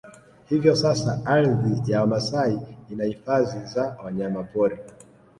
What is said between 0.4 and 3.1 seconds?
Hivyo sasa ardhi ya Wamasai ina